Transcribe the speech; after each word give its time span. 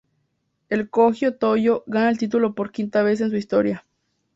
El 0.69 0.89
Kogyo 0.89 1.35
Toyo 1.35 1.83
gana 1.85 2.09
el 2.09 2.17
título 2.17 2.55
por 2.55 2.71
quinta 2.71 3.03
vez 3.03 3.21
en 3.21 3.29
su 3.29 3.35
historia. 3.35 3.85